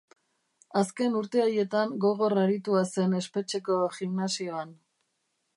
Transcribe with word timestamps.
Azken 0.79 1.17
urte 1.19 1.43
haietan 1.43 1.93
gogor 2.07 2.37
aritua 2.45 2.83
zen 2.95 3.15
espetxeko 3.21 3.81
gimnasioan. 3.99 4.77